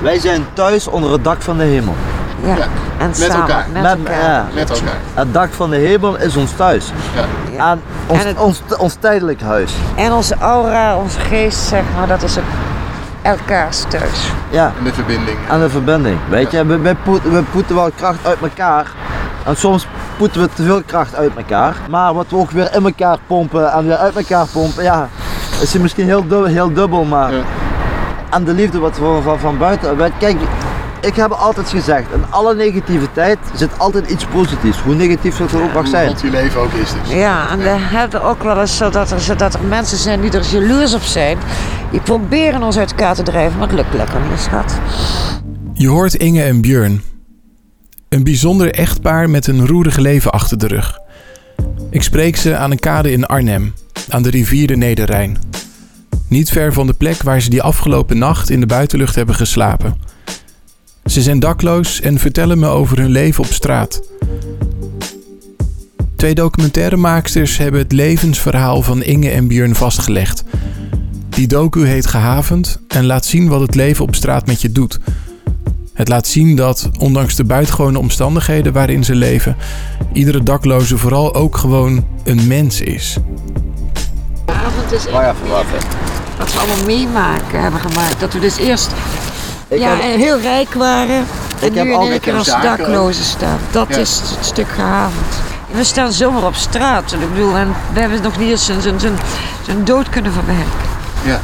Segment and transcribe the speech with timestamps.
[0.00, 1.94] Wij zijn thuis onder het dak van de hemel.
[2.42, 2.48] Ja.
[2.56, 2.62] Ja,
[2.98, 3.66] En met samen, elkaar.
[3.72, 4.22] Met, Met- elkaar.
[4.22, 4.46] ja.
[4.54, 4.94] Met elkaar.
[5.14, 6.92] Het dak van de hemel is ons thuis.
[7.14, 7.24] Ja.
[7.56, 7.70] Ja.
[7.70, 9.72] En ons, En het- ons, ons tijdelijk huis.
[9.94, 12.44] En onze aura, onze geest, zeg maar, dat is ook
[13.22, 14.32] elkaars thuis.
[14.50, 15.36] Ja, En de verbinding.
[15.50, 16.18] aan de verbinding.
[16.28, 18.86] Weet je, we, we, poet- we poeten wel kracht uit elkaar.
[19.44, 19.86] En soms
[20.18, 21.74] poeten we te veel kracht uit elkaar.
[21.90, 25.08] Maar wat we ook weer in elkaar pompen en weer uit elkaar pompen, ja,
[25.60, 27.30] is het misschien heel dubbel, heel dubbel maar.
[28.30, 28.36] Ja.
[28.36, 29.96] En de liefde wat we van, van buiten.
[29.96, 30.36] weet- Kijk,
[31.00, 34.78] ik heb altijd gezegd, in alle negativiteit zit altijd iets positiefs.
[34.80, 36.08] Hoe negatief het ook mag zijn.
[36.08, 37.14] God je leven ook is dus.
[37.14, 40.44] Ja, en we hebben ook wel eens zodat er, zodat er mensen zijn die er
[40.52, 41.38] jaloers op zijn.
[41.90, 44.78] Die proberen ons uit elkaar te drijven, maar het lukt lekker niet, schat.
[45.74, 47.02] Je hoort Inge en Björn.
[48.08, 50.98] Een bijzonder echtpaar met een roerig leven achter de rug.
[51.90, 53.74] Ik spreek ze aan een kade in Arnhem,
[54.08, 55.38] aan de rivier de Nederrijn.
[56.30, 59.96] Niet ver van de plek waar ze die afgelopen nacht in de buitenlucht hebben geslapen.
[61.04, 64.02] Ze zijn dakloos en vertellen me over hun leven op straat.
[66.16, 70.44] Twee documentairemaaksters hebben het levensverhaal van Inge en Björn vastgelegd.
[71.28, 74.98] Die docu heet Gehavend en laat zien wat het leven op straat met je doet.
[75.92, 79.56] Het laat zien dat, ondanks de buitengewone omstandigheden waarin ze leven,
[80.12, 83.16] iedere dakloze vooral ook gewoon een mens is.
[84.44, 86.09] De avond is even.
[86.40, 88.20] Wat we allemaal meemaken hebben gemaakt.
[88.20, 88.90] Dat we dus eerst
[89.68, 91.16] Ik ja, heb- heel rijk waren
[91.60, 93.58] en Ik heb nu in altijd één keer als daklozen staan.
[93.70, 93.96] Dat Ja.
[93.96, 95.34] is het stuk gehavend.
[95.70, 97.12] We staan zomaar op straat.
[97.12, 99.12] Ik bedoel, en we hebben nog niet eens zijn, zijn, zijn,
[99.64, 100.88] zijn dood kunnen verwerken.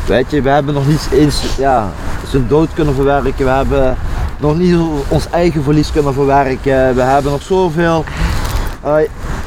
[0.07, 1.89] Weet je, we hebben nog niet eens ja,
[2.31, 3.45] zijn dood kunnen verwerken.
[3.45, 3.97] We hebben
[4.39, 4.77] nog niet
[5.09, 6.95] ons eigen verlies kunnen verwerken.
[6.95, 8.05] We hebben nog zoveel.
[8.83, 8.93] eh,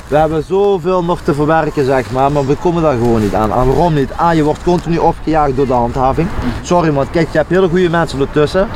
[0.10, 3.52] we hebben zoveel nog te verwerken, zeg maar, maar we komen daar gewoon niet aan.
[3.52, 4.12] En waarom niet?
[4.20, 6.28] A, je wordt continu opgejaagd door de handhaving.
[6.62, 8.68] Sorry, man, kijk, je hebt hele goede mensen ertussen.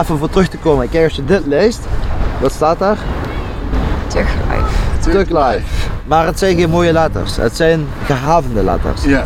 [0.00, 0.88] Even voor terug te komen.
[0.88, 1.80] Kijk, als je dit leest,
[2.40, 2.98] wat staat daar?
[4.06, 4.66] Tegelijk.
[5.00, 5.88] Stuk live.
[6.06, 7.36] Maar het zijn geen mooie letters.
[7.36, 9.04] Het zijn gehavende letters.
[9.04, 9.24] Ja.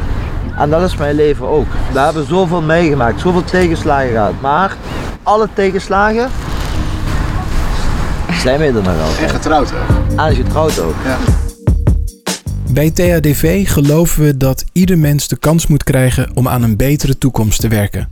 [0.58, 1.66] En dat is mijn leven ook.
[1.92, 4.32] We hebben zoveel meegemaakt, zoveel tegenslagen gehad.
[4.40, 4.76] Maar
[5.22, 6.30] alle tegenslagen
[8.42, 9.30] zijn we er nog En altijd.
[9.30, 10.18] getrouwd ook.
[10.18, 10.94] En getrouwd ook.
[11.04, 11.18] Ja.
[12.70, 17.18] Bij THDV geloven we dat ieder mens de kans moet krijgen om aan een betere
[17.18, 18.08] toekomst te werken.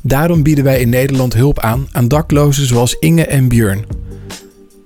[0.00, 3.84] Daarom bieden wij in Nederland hulp aan aan daklozen zoals Inge en Björn.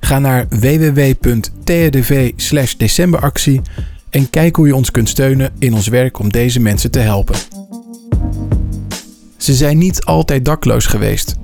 [0.00, 2.32] Ga naar www.thdv
[2.76, 3.60] decemberactie
[4.10, 7.36] en kijk hoe je ons kunt steunen in ons werk om deze mensen te helpen.
[9.36, 11.34] Ze zijn niet altijd dakloos geweest.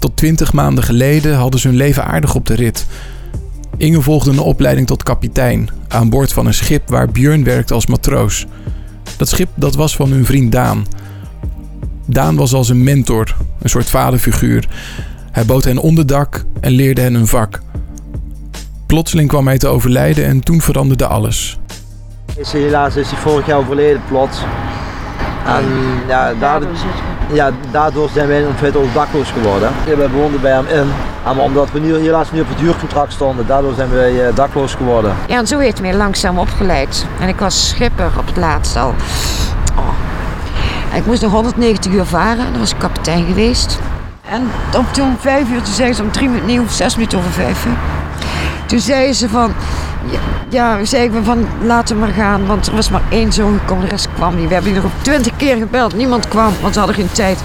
[0.00, 2.86] Tot 20 maanden geleden hadden ze hun leven aardig op de rit.
[3.76, 7.86] Inge volgde een opleiding tot kapitein aan boord van een schip waar Björn werkte als
[7.86, 8.46] matroos.
[9.16, 10.86] Dat schip dat was van hun vriend Daan.
[12.06, 14.68] Daan was als een mentor, een soort vaderfiguur.
[15.30, 17.60] Hij bood hen onderdak en leerde hen een vak.
[18.86, 21.58] Plotseling kwam hij te overlijden en toen veranderde alles.
[22.36, 24.38] Is hij helaas is hij vorig jaar overleden plots.
[25.46, 25.64] En
[26.08, 26.68] ja, daardoor,
[27.32, 29.72] ja, daardoor zijn wij in feite ook dakloos geworden.
[29.96, 30.90] Wij woonden bij hem in.
[31.24, 34.74] Maar omdat we nu, helaas niet op het huurcontract stonden, daardoor zijn wij eh, dakloos
[34.74, 35.14] geworden.
[35.26, 37.06] Ja, en zo heeft hij mij langzaam opgeleid.
[37.20, 38.94] En ik was schipper op het laatst al.
[39.76, 40.96] Oh.
[40.96, 42.46] Ik moest nog 190 uur varen.
[42.46, 43.78] En was ik kapitein geweest.
[44.28, 47.18] En om toen vijf uur, toen zei ze om drie minuten, nee, om zes minuten
[47.18, 47.66] over vijf.
[48.66, 49.52] Toen zei ze van,
[50.04, 50.18] ja,
[50.48, 53.84] ja zei ik van laten we maar gaan, want er was maar één zoon gekomen,
[53.84, 54.48] de rest kwam niet.
[54.48, 57.38] We hebben hier nog twintig keer gebeld, niemand kwam, want ze hadden geen tijd.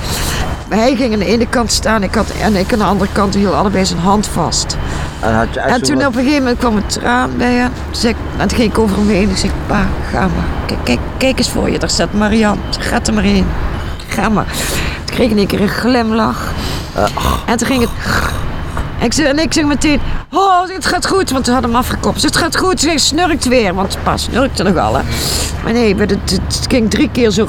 [0.69, 3.33] Hij ging aan de ene kant staan ik had, en ik aan de andere kant
[3.35, 4.77] hield allebei zijn hand vast.
[5.19, 7.29] En, had je echt En zo toen wat- op een gegeven moment kwam een traan
[7.37, 7.71] bij hem.
[8.03, 9.29] Ik, en toen ging ik over hem heen.
[9.29, 10.45] Ik zei, pa, ga maar.
[10.65, 12.61] Kijk, kijk, kijk eens voor je, daar staat Marianne.
[12.79, 13.45] Ga er maar heen.
[14.07, 14.45] Ga maar.
[15.05, 16.51] Toen kreeg ik in één keer een glimlach.
[17.45, 17.89] En toen ging het...
[19.05, 19.99] En ik, zei, en ik zeg meteen,
[20.31, 22.23] oh, het gaat goed, want we hadden hem afgekopt.
[22.23, 25.03] Het gaat goed, ze snurkt weer, want pa snurkte nogal, hè.
[25.63, 27.47] Maar nee, het, het, het ging drie keer zo,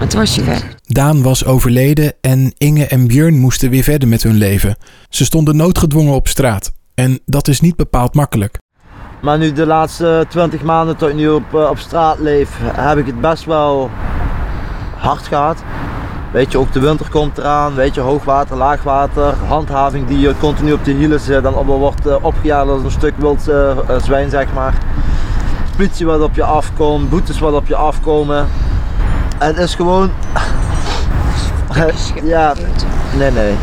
[0.00, 0.76] en toen was je weg.
[0.86, 4.76] Daan was overleden en Inge en Björn moesten weer verder met hun leven.
[5.08, 6.72] Ze stonden noodgedwongen op straat.
[6.94, 8.58] En dat is niet bepaald makkelijk.
[9.20, 12.98] Maar nu de laatste 20 maanden tot ik nu op, eh, op straat leef, heb
[12.98, 13.90] ik het best wel
[14.96, 15.62] hard gehad.
[16.32, 20.72] Weet je, ook de winter komt eraan, weet je, hoogwater, laagwater, handhaving die je continu
[20.72, 23.76] op de hielen zit en allemaal wordt eh, opgejaagd als een stuk wild eh, eh,
[24.02, 24.74] zwijn, zeg maar.
[25.76, 28.46] Politie wat op je afkomt, boetes wat op je afkomen.
[29.38, 30.10] Het is gewoon...
[32.22, 32.54] ja,
[33.18, 33.54] nee, nee.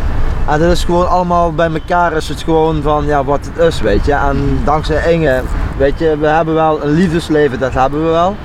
[0.48, 3.82] En het is gewoon allemaal bij elkaar is het gewoon van ja, wat het is,
[3.82, 4.14] weet je.
[4.14, 5.42] En dankzij Inge,
[5.78, 8.36] weet je, we hebben wel een liefdesleven, dat hebben we wel.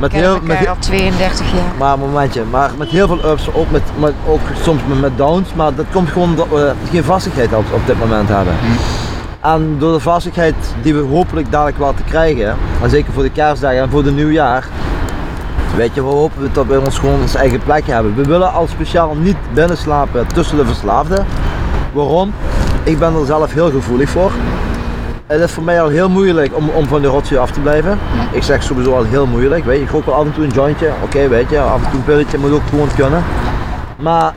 [0.00, 1.62] Met heel, met, elkaar al 32 jaar.
[1.78, 5.16] maar een momentje, maar met heel veel ups, ook, met, met, ook soms met, met
[5.16, 8.54] downs, maar dat komt gewoon omdat we geen vastigheid op, op dit moment hebben.
[9.40, 13.30] En door de vastigheid die we hopelijk dadelijk wel te krijgen, en zeker voor de
[13.30, 14.68] kerstdagen en voor de nieuwjaar,
[15.76, 18.14] weet je, we hopen dat we ons gewoon ons eigen plekje hebben.
[18.14, 21.26] We willen al speciaal niet binnenslapen tussen de verslaafden.
[21.92, 22.32] Waarom?
[22.82, 24.32] Ik ben er zelf heel gevoelig voor.
[25.30, 27.98] Het is voor mij al heel moeilijk om, om van de rotzooi af te blijven.
[28.30, 29.64] Ik zeg sowieso al heel moeilijk.
[29.64, 30.90] Weet je, ik rook wel af en toe een jointje.
[31.02, 33.24] Oké, weet je, af en toe een pilletje moet ook gewoon kunnen.
[33.96, 34.34] Maar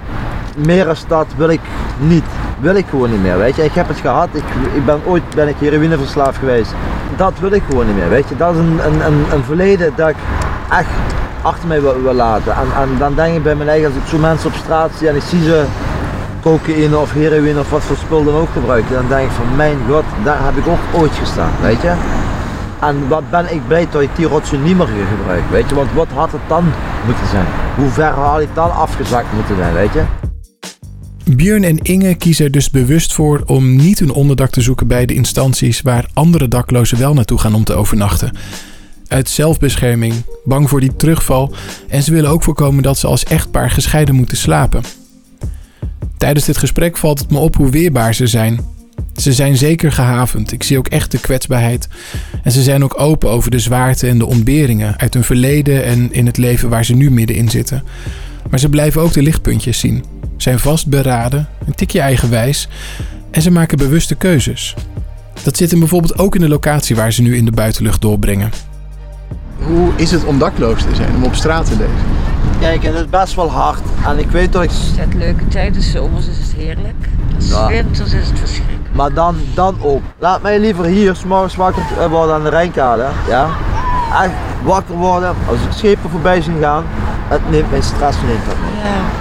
[0.57, 1.59] meer als dat wil ik
[1.97, 2.23] niet.
[2.59, 3.63] Wil ik gewoon niet meer, weet je.
[3.63, 4.27] Ik heb het gehad.
[4.31, 4.43] Ik,
[4.73, 6.73] ik ben ooit ben ik heroïneverslaafd geweest.
[7.15, 8.35] Dat wil ik gewoon niet meer, weet je.
[8.37, 10.15] Dat is een, een, een, een verleden dat ik
[10.69, 10.89] echt
[11.41, 12.53] achter mij wil, wil laten.
[12.55, 15.09] En, en dan denk ik bij mijn eigen, als ik zo mensen op straat zie
[15.09, 15.65] en ik zie ze
[16.43, 19.77] cocaïne of heroïne of wat voor spul dan ook gebruiken, dan denk ik van mijn
[19.89, 21.93] god, daar heb ik ook ooit gestaan, weet je.
[22.81, 24.87] En wat ben ik blij dat ik die rotzooi niet meer
[25.17, 25.75] gebruik, weet je.
[25.75, 26.63] Want wat had het dan
[27.05, 27.45] moeten zijn?
[27.75, 30.03] Hoe ver had ik dan afgezakt moeten zijn, weet je.
[31.35, 35.05] Björn en Inge kiezen er dus bewust voor om niet een onderdak te zoeken bij
[35.05, 38.37] de instanties waar andere daklozen wel naartoe gaan om te overnachten.
[39.07, 40.13] Uit zelfbescherming,
[40.43, 41.53] bang voor die terugval
[41.87, 45.02] en ze willen ook voorkomen dat ze als echtpaar gescheiden moeten slapen.
[46.23, 48.59] Tijdens dit gesprek valt het me op hoe weerbaar ze zijn.
[49.15, 50.51] Ze zijn zeker gehavend.
[50.51, 51.87] Ik zie ook echt de kwetsbaarheid.
[52.43, 56.13] En ze zijn ook open over de zwaarte en de ontberingen uit hun verleden en
[56.13, 57.83] in het leven waar ze nu middenin zitten.
[58.49, 60.03] Maar ze blijven ook de lichtpuntjes zien.
[60.37, 62.67] Zijn vastberaden, een tikje eigenwijs
[63.31, 64.75] en ze maken bewuste keuzes.
[65.43, 68.51] Dat zit hem bijvoorbeeld ook in de locatie waar ze nu in de buitenlucht doorbrengen.
[69.57, 72.22] Hoe is het om dakloos te zijn, om op straat te leven?
[72.59, 73.81] Kijk, het is best wel hard.
[74.05, 76.95] En ik weet dat ik Het leuke tijd, dus zomers is het heerlijk.
[77.37, 77.67] Ja.
[77.67, 78.73] winters is het verschrikkelijk.
[78.91, 80.01] Maar dan, dan ook.
[80.19, 83.05] Laat mij liever hier s'morgens wakker eh, worden aan de Rijnkade.
[83.27, 83.47] Ja?
[84.21, 84.31] Echt
[84.63, 85.35] wakker worden.
[85.49, 86.83] Als ik schepen voorbij zien gaan.
[87.27, 88.72] Het neemt mijn stress neemt dat mee.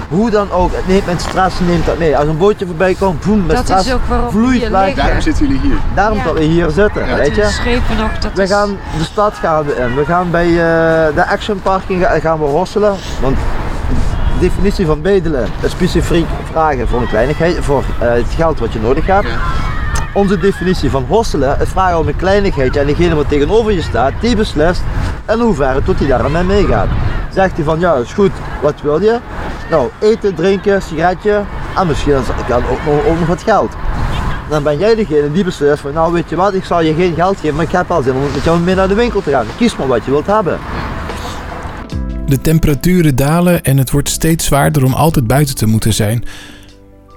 [0.08, 2.16] Hoe dan ook, het neemt mijn stress neemt dat mee.
[2.16, 4.70] Als een bootje voorbij komt, boem, mijn dat stress is ook waarom we vloeit.
[4.96, 5.76] Daarom zitten jullie hier.
[5.94, 6.24] Daarom Ja.
[6.24, 7.16] dat we hier zitten, Ja.
[7.16, 7.44] weet je.
[7.44, 8.50] schepen nog, dat We is...
[8.50, 9.94] gaan de stad gaan we in.
[9.94, 12.94] We gaan bij eh, de Action Parking ga- gaan we hosselen.
[13.20, 18.58] Want de definitie van bedelen is specifiek vragen voor een kleinigheid, voor eh, het geld
[18.58, 19.26] wat je nodig hebt.
[19.26, 19.36] Ja.
[20.14, 24.12] Onze definitie van hosselen is vragen om een kleinigheidje en degene wat tegenover je staat,
[24.20, 24.82] die beslist
[25.28, 26.86] in hoeverre tot hij daar mee meegaat.
[27.34, 28.30] Zegt hij van ja, is goed,
[28.62, 29.18] wat wil je?
[29.70, 31.42] Nou, eten, drinken, sigaretje
[31.76, 32.14] en misschien
[32.48, 33.72] kan ook nog, wat geld.
[34.48, 37.14] Dan ben jij degene die beslist van nou weet je wat, ik zal je geen
[37.14, 39.30] geld geven, maar ik heb wel zin om met jou mee naar de winkel te
[39.30, 39.46] gaan.
[39.56, 40.58] Kies maar wat je wilt hebben.
[42.26, 46.24] De temperaturen dalen en het wordt steeds zwaarder om altijd buiten te moeten zijn.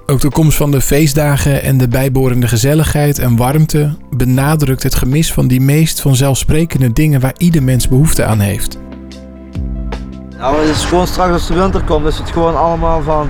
[0.05, 5.33] Ook de komst van de feestdagen en de bijbehorende gezelligheid en warmte benadrukt het gemis
[5.33, 8.77] van die meest vanzelfsprekende dingen waar ieder mens behoefte aan heeft.
[10.45, 13.29] Nou, het gewoon straks als de winter komt, is het gewoon allemaal van.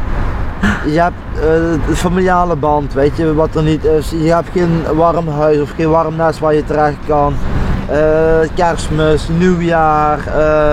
[0.86, 1.42] Je hebt eh,
[1.88, 4.10] de familiale band, weet je wat er niet is.
[4.10, 7.34] Je hebt geen warm huis of geen warm nest waar je terecht kan.
[7.88, 10.18] Eh, kerstmis, nieuwjaar,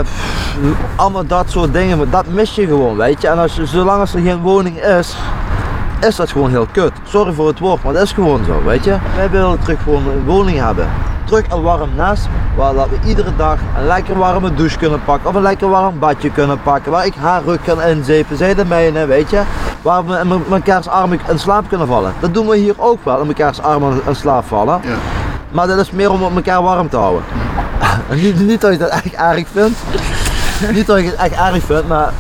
[0.03, 0.57] pff,
[0.97, 2.11] allemaal dat soort dingen.
[2.11, 3.29] Dat mis je gewoon, weet je.
[3.29, 5.17] En als je, zolang als er geen woning is,
[6.01, 6.93] is dat gewoon heel kut.
[7.03, 8.97] Sorry voor het woord, maar dat is gewoon zo, weet je.
[9.17, 10.89] Wij willen terug gewoon een woning hebben.
[11.25, 15.29] Terug een warm nest, waar dat we iedere dag een lekker warme douche kunnen pakken.
[15.29, 16.93] Of een lekker warm badje kunnen pakken.
[16.93, 19.43] Waar ik haar ruk kan inzepen, zij de mijne, weet je.
[19.83, 22.13] Waar we in me- mekaars armen in slaap kunnen vallen.
[22.21, 24.81] Dat doen we hier ook wel, in mekaars armen in slaap vallen.
[24.83, 24.95] Ja.
[25.51, 27.23] Maar dat is meer om elkaar warm te houden.
[28.09, 29.79] En niet, niet dat je dat echt erg vindt.
[30.73, 32.13] niet dat ik het echt erg vind, maar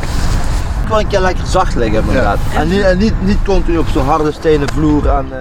[0.84, 2.38] gewoon een keer lekker zacht liggen inderdaad.
[2.56, 5.08] En, niet, en niet, niet continu op zo'n harde stenen vloer.
[5.08, 5.38] En, eh,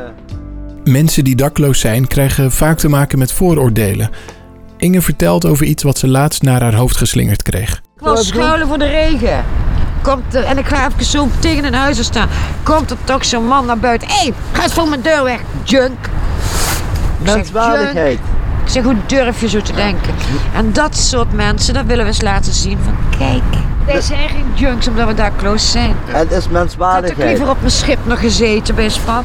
[0.83, 4.09] Mensen die dakloos zijn krijgen vaak te maken met vooroordelen.
[4.77, 7.81] Inge vertelt over iets wat ze laatst naar haar hoofd geslingerd kreeg.
[7.95, 9.45] Ik wil schuilen voor de regen.
[10.01, 12.27] Komt er, en ik ga even zo tegen een huis staan.
[12.63, 14.07] Komt er toch zo'n man naar buiten.
[14.07, 16.05] Hé, hey, ga eens van mijn deur weg, junk.
[17.19, 18.19] Ik menswaardigheid.
[18.63, 20.13] Ik zeg, hoe durf je zo te denken?
[20.55, 22.77] En dat soort mensen, dat willen we eens laten zien.
[22.83, 23.43] Van kijk,
[23.85, 25.95] wij zijn geen junks omdat we daar close zijn.
[26.05, 27.29] Het is Ik menswaardigheid.
[27.29, 29.23] liever op mijn schip nog gezeten bij Span.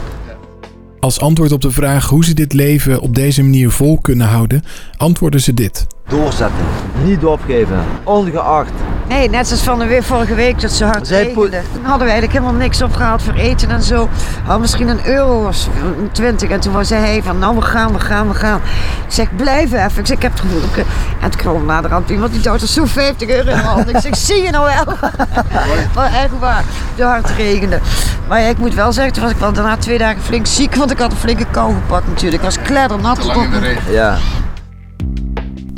[1.06, 4.62] Als antwoord op de vraag hoe ze dit leven op deze manier vol kunnen houden,
[4.96, 5.86] antwoorden ze dit.
[6.08, 6.64] Doorzetten.
[7.04, 7.84] Niet opgeven.
[8.04, 8.72] Ongeacht.
[9.08, 11.62] Nee, net zoals van de week, vorige week dat ze hard Zij regende.
[11.72, 14.08] Toen hadden we eigenlijk helemaal niks opgehaald voor eten en zo.
[14.44, 15.68] Had misschien een euro of
[16.12, 16.50] twintig.
[16.50, 18.60] En toen zei hij van, nou we gaan, we gaan, we gaan.
[19.06, 19.98] Ik zeg, blijf even.
[19.98, 20.84] Ik zeg, ik heb het gedronken.
[21.20, 23.88] En toen kwam naderhand iemand die duwde zo 50 euro in de hand.
[23.88, 24.96] Ik zeg, zie je nou wel?
[25.94, 27.80] maar echt waar, de hard regende.
[28.28, 30.74] Maar ja, ik moet wel zeggen, toen was ik wel daarna twee dagen flink ziek.
[30.74, 32.42] Want ik had een flinke kou gepakt natuurlijk.
[32.42, 33.20] Ik was kleddernat.
[33.20, 33.92] Te lang in de regen.
[33.92, 34.16] Ja.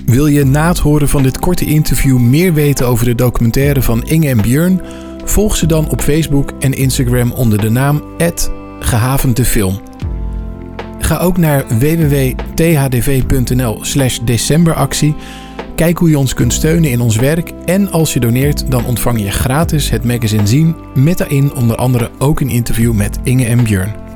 [0.08, 4.02] Wil je na het horen van dit korte interview meer weten over de documentaire van
[4.02, 4.80] Inge en Björn?
[5.24, 8.02] Volg ze dan op Facebook en Instagram onder de naam
[8.80, 9.80] @gehavendefilm.
[10.98, 15.14] Ga ook naar www.thdv.nl/slash decemberactie.
[15.74, 17.52] Kijk hoe je ons kunt steunen in ons werk.
[17.64, 20.76] En als je doneert, dan ontvang je gratis het magazine zien.
[20.94, 24.07] Met daarin onder andere ook een interview met Inge en Björn.